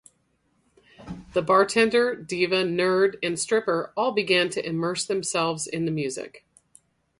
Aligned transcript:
The 1.33 1.43
bartender, 1.43 2.15
diva, 2.15 2.63
nerd 2.63 3.17
and 3.21 3.39
stripper 3.39 3.93
all 3.95 4.11
begin 4.11 4.49
to 4.49 4.65
immerse 4.67 5.05
themselves 5.05 5.67
in 5.67 5.85
the 5.85 5.91
music. 5.91 6.43